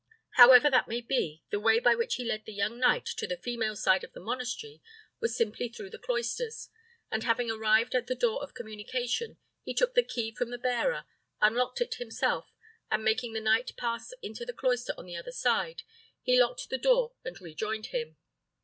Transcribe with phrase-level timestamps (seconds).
[0.31, 3.37] However that may be, the way by which he led the young knight to the
[3.37, 4.81] female side of the monastery
[5.19, 6.69] was simply through the cloisters;
[7.11, 11.05] and having arrived at the door of communication, he took the key from the bearer,
[11.39, 12.51] unlocked it himself,
[12.89, 15.83] and making the knight pass into the cloister on the other side,
[16.23, 18.17] he locked the door and rejoined him.